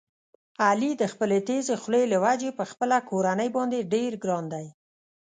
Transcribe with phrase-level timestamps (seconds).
[0.67, 4.65] علي د خپلې تېزې خولې له وجې په خپله کورنۍ باندې ډېر ګران دی.